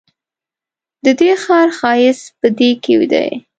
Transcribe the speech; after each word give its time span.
ددې 1.03 1.31
ښار 1.43 1.67
ښایست 1.79 2.25
په 2.39 2.47
دې 2.57 2.71
کې 2.83 2.95
دی. 3.11 3.29